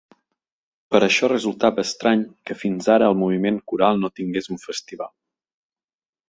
[0.93, 5.13] Per això resultava estrany que fins ara el moviment coral no tingués un festival.